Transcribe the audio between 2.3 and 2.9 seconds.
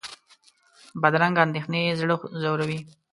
ځوروي